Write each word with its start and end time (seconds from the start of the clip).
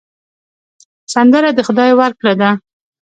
سندره 1.13 1.49
د 1.53 1.59
خدای 1.67 1.91
ورکړه 1.99 2.33
ده 2.41 2.49